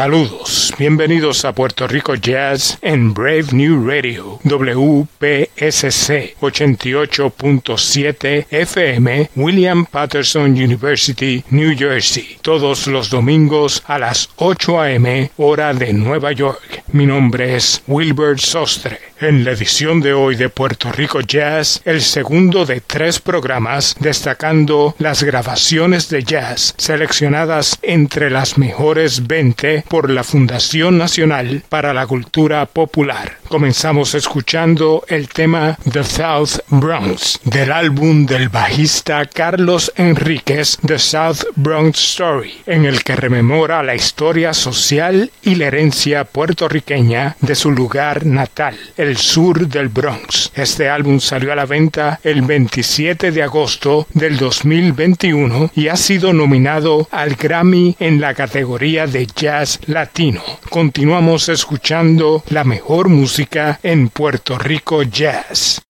[0.00, 0.39] Saludos,
[0.78, 11.44] bienvenidos a Puerto Rico Jazz en Brave New Radio, WPSC 88.7 FM, William Patterson University,
[11.50, 15.30] New Jersey, todos los domingos a las 8 a.m.
[15.36, 16.82] hora de Nueva York.
[16.92, 18.98] Mi nombre es Wilbert Sostre.
[19.20, 24.94] En la edición de hoy de Puerto Rico Jazz, el segundo de tres programas destacando
[24.98, 32.66] las grabaciones de jazz seleccionadas entre las mejores 20 por la Nacional para la Cultura
[32.66, 33.38] Popular.
[33.48, 41.44] Comenzamos escuchando el tema The South Bronx del álbum del bajista Carlos Enríquez The South
[41.56, 47.70] Bronx Story, en el que rememora la historia social y la herencia puertorriqueña de su
[47.70, 50.52] lugar natal, el sur del Bronx.
[50.54, 56.32] Este álbum salió a la venta el 27 de agosto del 2021 y ha sido
[56.32, 60.29] nominado al Grammy en la categoría de Jazz Latino.
[60.68, 65.80] Continuamos escuchando la mejor música en Puerto Rico Jazz.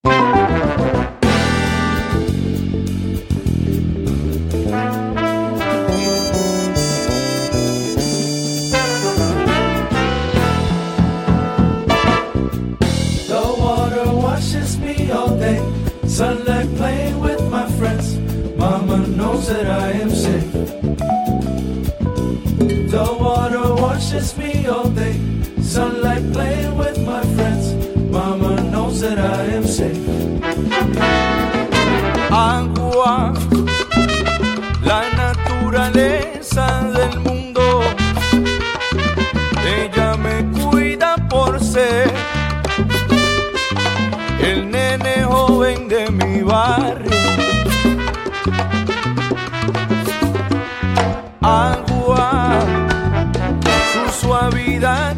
[32.31, 33.33] Agua,
[34.83, 37.81] la naturaleza del mundo.
[39.65, 42.13] Ella me cuida por ser
[44.43, 47.11] el nene joven de mi barrio
[51.41, 52.61] agua,
[53.93, 55.17] su suavidad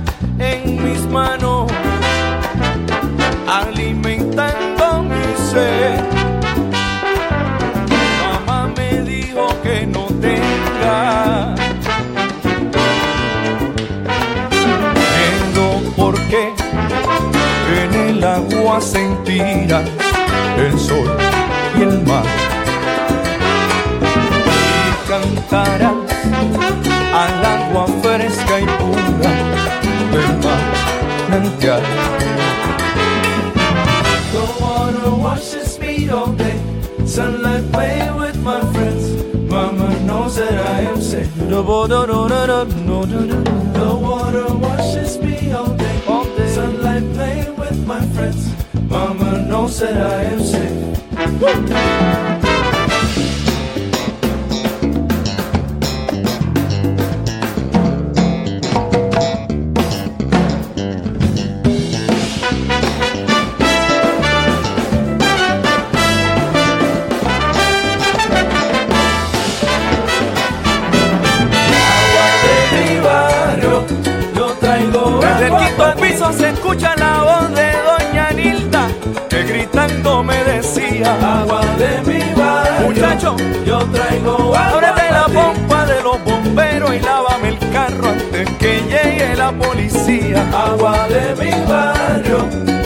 [18.72, 19.82] el agua sentirá
[20.56, 21.06] el sol
[21.78, 22.24] y el mar
[24.00, 25.92] y cantará
[27.14, 29.30] al agua fresca y pura
[30.12, 30.30] del
[31.30, 31.82] manantial.
[34.32, 36.58] The water washes me all day,
[37.06, 39.22] sunlight playing with my friends.
[39.50, 41.28] Mama knows that I am safe.
[41.36, 42.06] The water
[44.54, 46.48] washes me all day, all day.
[46.48, 48.41] Sunlight playing with my friends.
[48.92, 50.92] Mama knows that I am safe.
[51.68, 52.31] se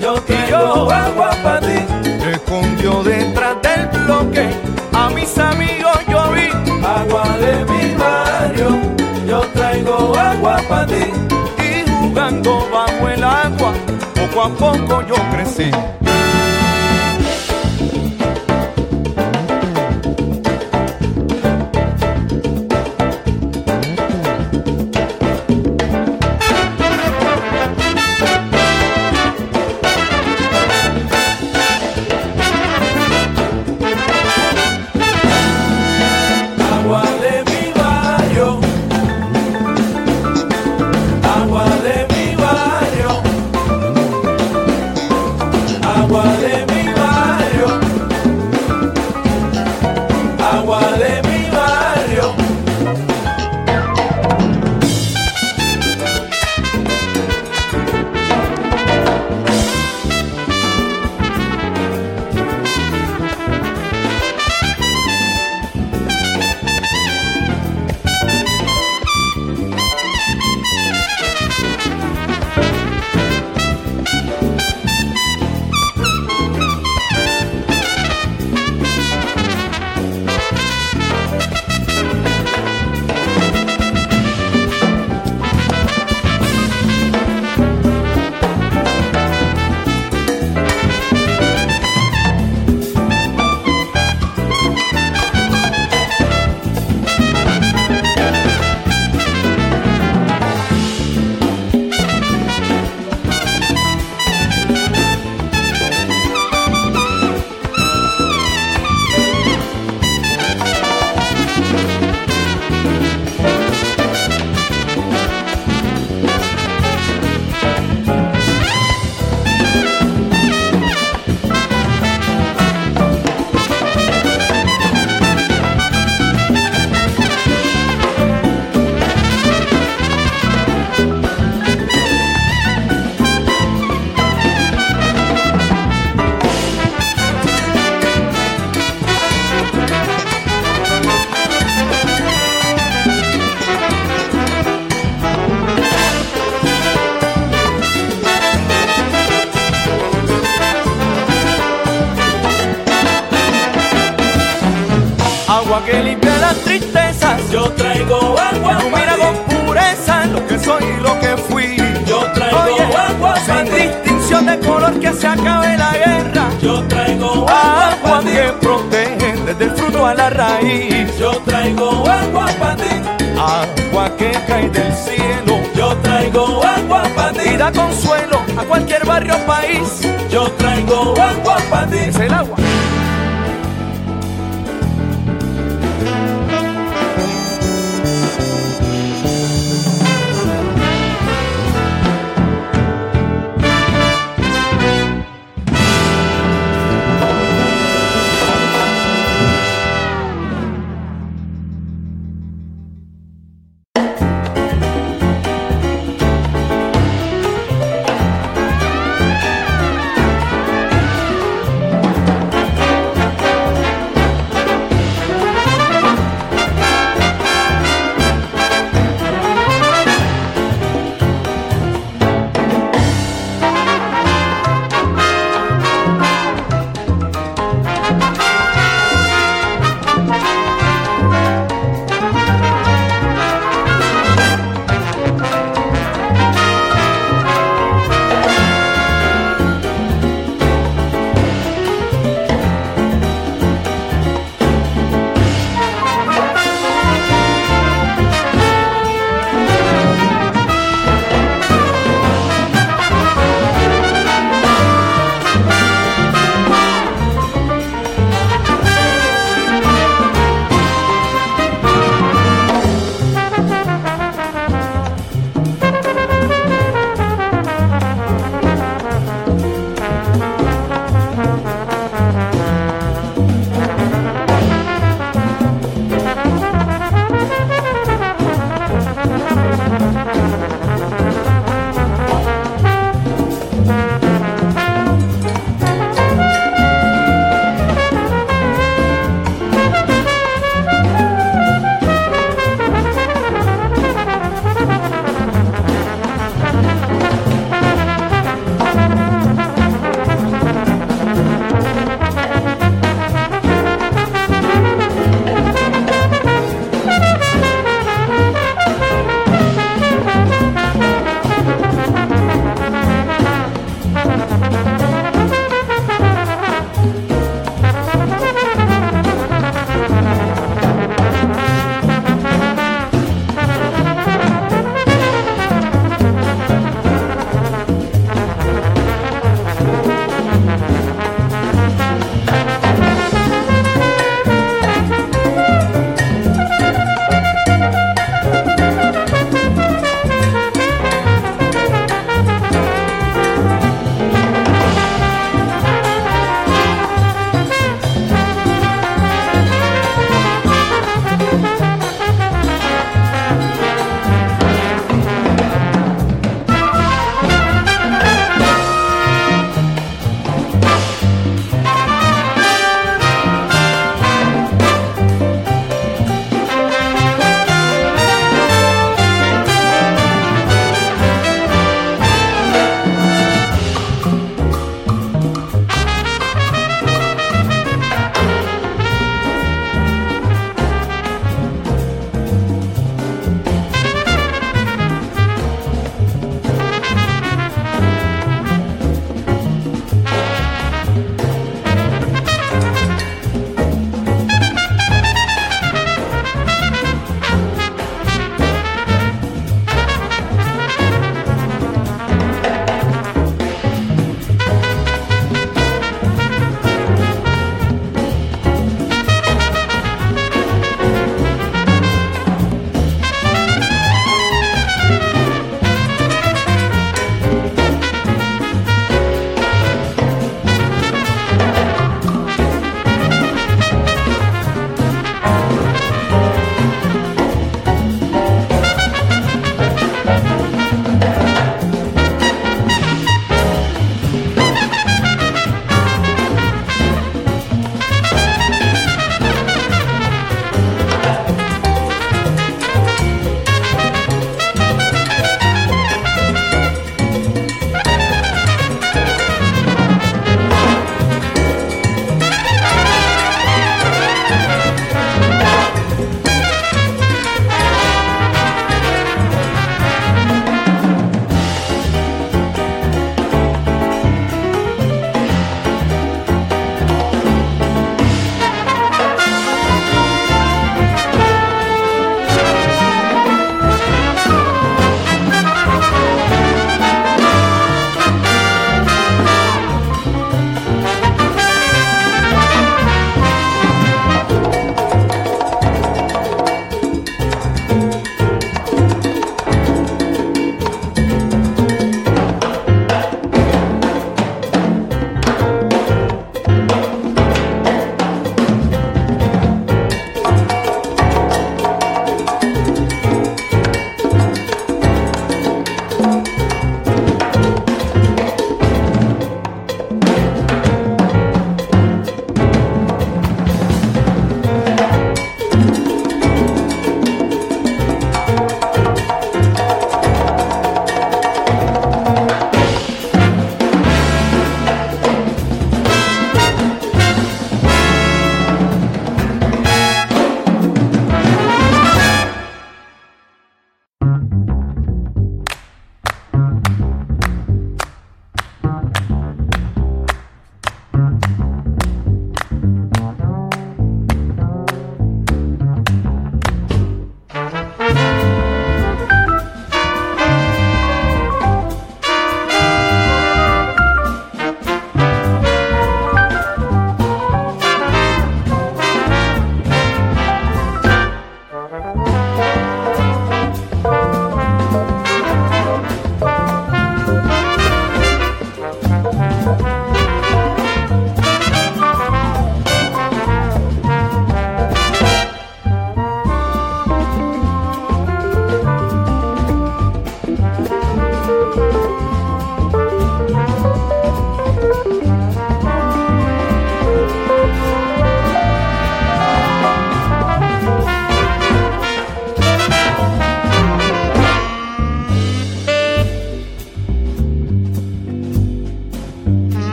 [0.00, 1.78] yo traigo agua para ti.
[2.32, 4.50] escondió detrás del bloque,
[4.92, 6.48] a mis amigos yo vi.
[6.84, 8.68] Agua de mi barrio,
[9.26, 11.04] yo traigo agua para ti.
[11.58, 13.72] Y jugando bajo el agua,
[14.14, 15.70] poco a poco yo crecí.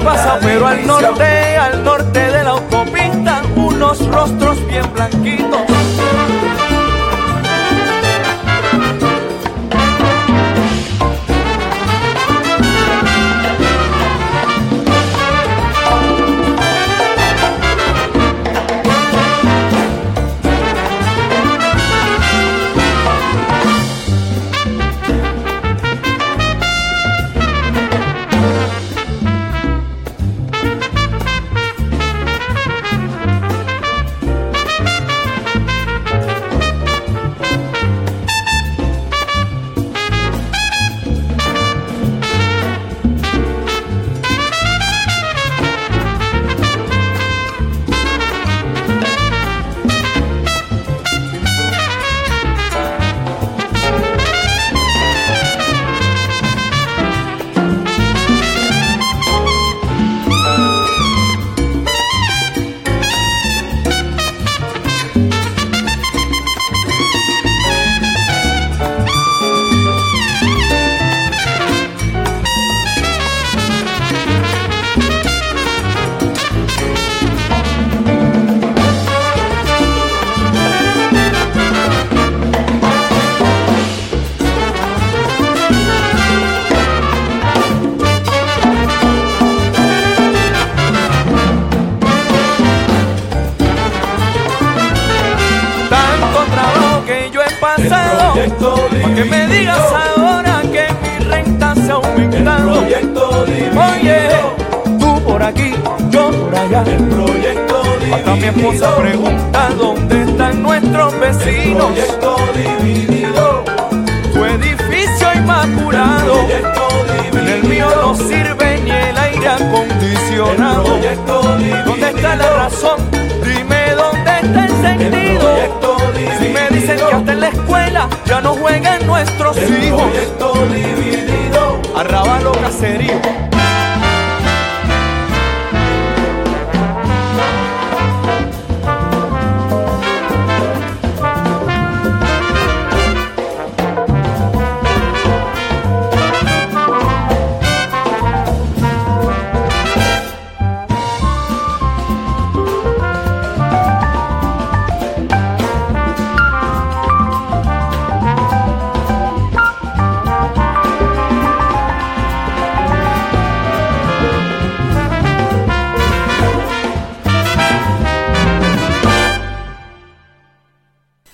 [0.00, 1.37] pasa, pero al norte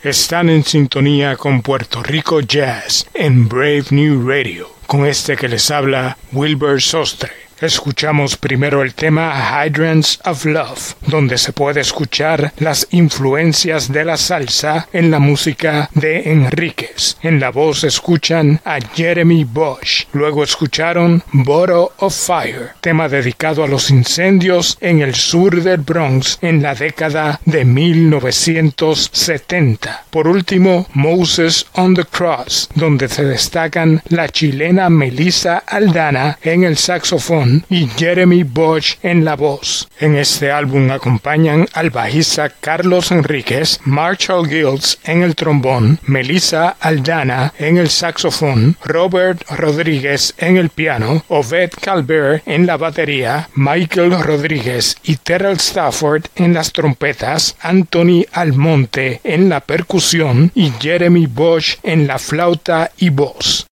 [0.05, 5.71] Están en sintonía con Puerto Rico Jazz en Brave New Radio, con este que les
[5.71, 7.44] habla Wilbur Sostre.
[7.65, 14.19] Escuchamos primero el tema Hydrants of Love, donde se puede escuchar las influencias de la
[14.19, 17.17] salsa en la música de Enríquez.
[17.23, 20.05] En la voz escuchan a Jeremy Bosch.
[20.13, 26.39] Luego escucharon Bottle of Fire, tema dedicado a los incendios en el sur del Bronx
[26.43, 30.05] en la década de 1970.
[30.11, 36.77] Por último, Moses on the Cross, donde se destacan la chilena Melissa Aldana en el
[36.77, 39.89] saxofón y Jeremy Bosch en la voz.
[39.99, 47.53] En este álbum acompañan al bajista Carlos Enríquez, Marshall Gills en el trombón, Melissa Aldana
[47.59, 54.97] en el saxofón, Robert Rodríguez en el piano, Oved Calvert en la batería, Michael Rodríguez
[55.05, 62.07] y Terrell Stafford en las trompetas, Anthony Almonte en la percusión y Jeremy Bosch en
[62.07, 63.67] la flauta y voz.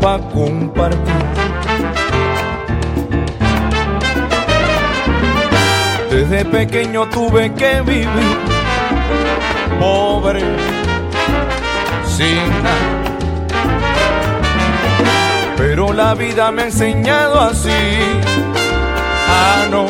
[0.00, 0.98] Para compartir.
[6.10, 8.08] Desde pequeño tuve que vivir
[9.78, 10.42] pobre,
[12.06, 13.08] sin nada
[15.58, 17.68] pero la vida me ha enseñado así
[19.28, 19.86] a no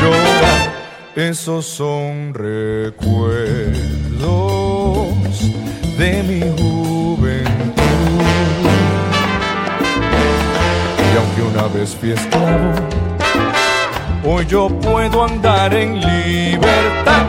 [0.00, 0.72] llorar.
[1.16, 3.74] Esos son recuerdos
[5.98, 6.79] de mi juventud.
[11.80, 12.14] Vez fui
[14.24, 17.26] hoy yo puedo andar en libertad.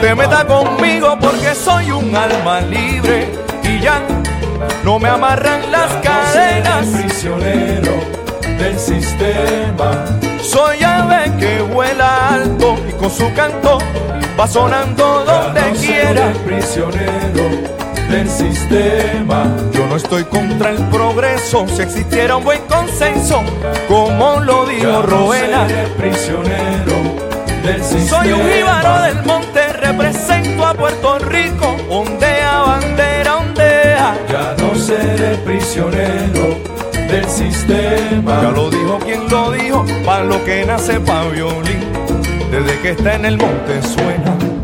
[0.00, 3.28] Te meta conmigo porque soy un alma libre
[3.62, 4.00] y ya
[4.84, 6.86] no me amarran las cadenas.
[6.86, 7.92] prisionero
[8.58, 10.04] del sistema.
[10.40, 13.78] Soy ave que vuela alto y con su canto
[14.38, 16.32] va sonando donde quiera.
[16.44, 19.44] prisionero del sistema.
[19.72, 23.42] Yo no estoy contra el progreso, si existiera un buen consenso,
[23.86, 25.66] como lo dijo Roena.
[25.96, 26.94] prisionero
[27.62, 28.22] del sistema.
[28.22, 34.16] Soy un jíbaro del monte represento a Puerto Rico, ondea, bandera, ondea.
[34.30, 34.37] Ya no
[34.88, 36.56] seré prisionero
[37.10, 38.40] del sistema.
[38.42, 41.80] Ya lo dijo quien lo dijo, para lo que nace pa' violín,
[42.50, 44.57] desde que está en el monte suena.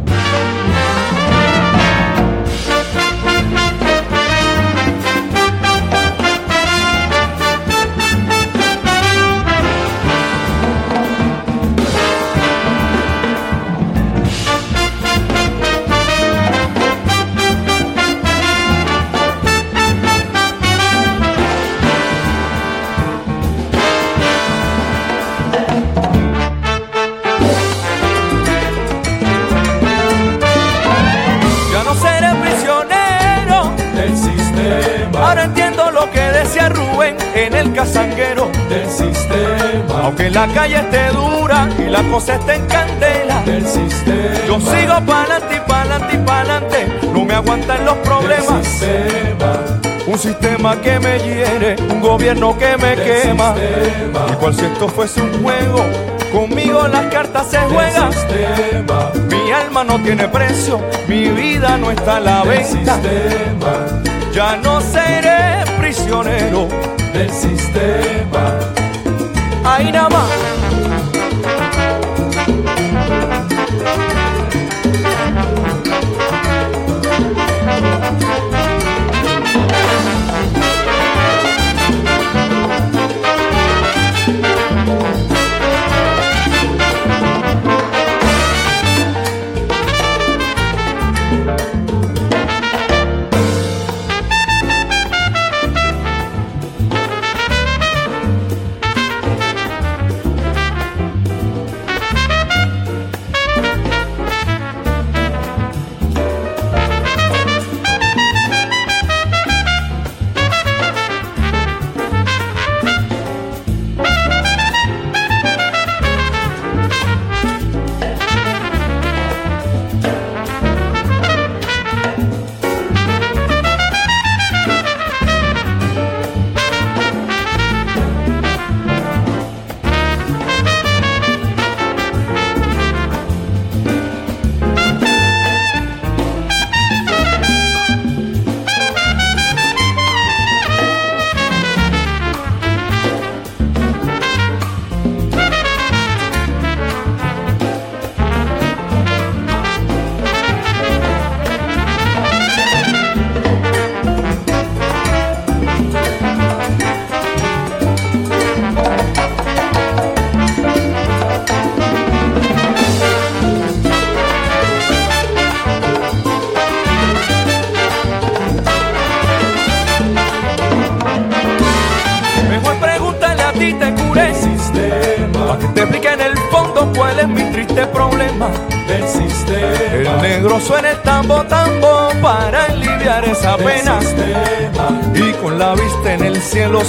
[37.93, 40.03] Del sistema.
[40.05, 44.47] Aunque la calle esté dura y la cosa esté en candela del sistema.
[44.47, 48.67] Yo sigo pa'lante y pa'lante y pa'lante, no me aguantan los problemas.
[48.67, 49.81] Sistema.
[50.07, 53.55] Un sistema que me hiere, un gobierno que me quema.
[53.55, 54.27] Sistema.
[54.33, 55.85] Igual si esto fuese un juego,
[56.33, 58.11] conmigo las cartas se juegan.
[59.29, 62.99] Mi alma no tiene precio, mi vida no está a la venta.
[64.33, 66.69] Ya no seré prisionero
[67.15, 68.59] del sistema.
[69.65, 70.54] Ahí nada más.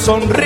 [0.06, 0.45] Sonríe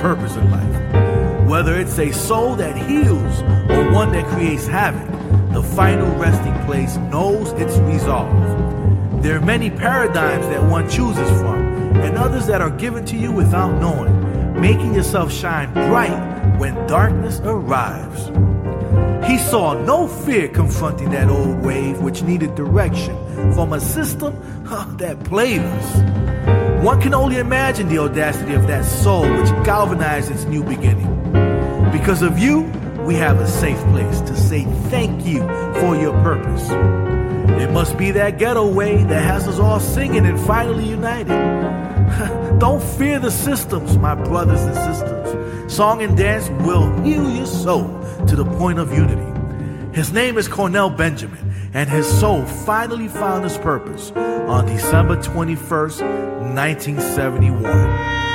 [0.00, 1.48] purpose in life.
[1.48, 5.08] Whether it's a soul that heals or one that creates havoc,
[5.52, 8.32] the final resting place knows its resolve.
[9.22, 11.60] There are many paradigms that one chooses from,
[11.96, 17.40] and others that are given to you without knowing, making yourself shine bright when darkness
[17.44, 18.28] arrives.
[19.28, 23.14] He saw no fear confronting that old wave which needed direction
[23.52, 24.34] from a system
[24.96, 26.29] that played us.
[26.82, 31.30] One can only imagine the audacity of that soul which galvanized its new beginning.
[31.92, 32.62] Because of you,
[33.04, 35.40] we have a safe place to say thank you
[35.80, 36.70] for your purpose.
[37.60, 41.28] It must be that ghetto way that has us all singing and finally united.
[42.58, 45.74] Don't fear the systems, my brothers and sisters.
[45.74, 47.88] Song and dance will heal your soul
[48.26, 49.30] to the point of unity.
[49.92, 56.02] His name is Cornell Benjamin, and his soul finally found his purpose on December 21st,
[56.54, 58.29] 1971.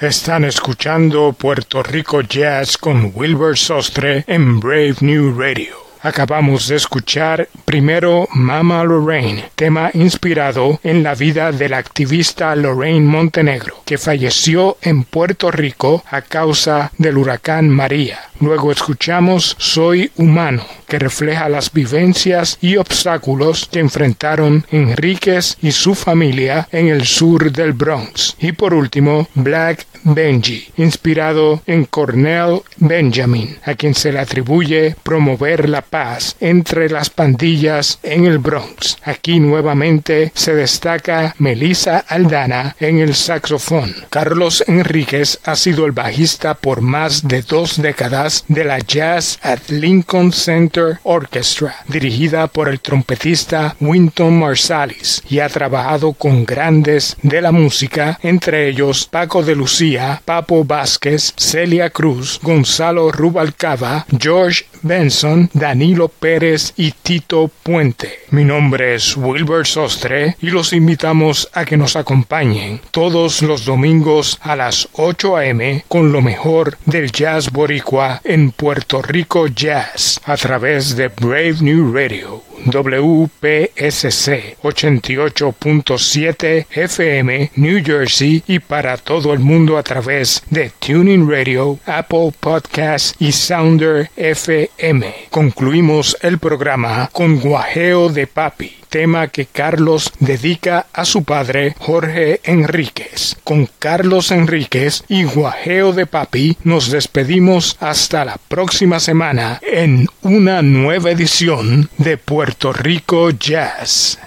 [0.00, 5.76] Están escuchando Puerto Rico Jazz con Wilbur Sostre en Brave New Radio.
[6.00, 13.04] Acabamos de escuchar primero Mama Lorraine, tema inspirado en la vida de la activista Lorraine
[13.06, 18.29] Montenegro, que falleció en Puerto Rico a causa del huracán María.
[18.40, 25.94] Luego escuchamos Soy humano, que refleja las vivencias y obstáculos que enfrentaron Enríquez y su
[25.94, 28.36] familia en el sur del Bronx.
[28.40, 35.68] Y por último, Black Benji, inspirado en Cornell Benjamin, a quien se le atribuye promover
[35.68, 38.96] la paz entre las pandillas en el Bronx.
[39.04, 43.94] Aquí nuevamente se destaca Melissa Aldana en el saxofón.
[44.08, 49.68] Carlos Enríquez ha sido el bajista por más de dos décadas de la Jazz at
[49.68, 57.40] Lincoln Center Orchestra, dirigida por el trompetista Winton Marsalis, y ha trabajado con grandes de
[57.40, 65.50] la música, entre ellos Paco de Lucía, Papo Vázquez, Celia Cruz, Gonzalo Rubalcaba, George Benson,
[65.52, 68.20] Danilo Pérez y Tito Puente.
[68.30, 74.38] Mi nombre es Wilbur Sostre y los invitamos a que nos acompañen todos los domingos
[74.42, 75.84] a las 8 a.m.
[75.88, 81.94] con lo mejor del jazz boricua en Puerto Rico Jazz a través de Brave New
[81.94, 82.42] Radio.
[82.66, 91.78] WPSC 88.7 FM New Jersey y para todo el mundo a través de Tuning Radio,
[91.86, 95.12] Apple Podcasts y Sounder FM.
[95.30, 102.40] Concluimos el programa con Guajeo de Papi tema que Carlos dedica a su padre Jorge
[102.44, 103.36] Enríquez.
[103.44, 110.60] Con Carlos Enríquez y Guajeo de Papi nos despedimos hasta la próxima semana en una
[110.60, 114.18] nueva edición de Puerto Rico Jazz.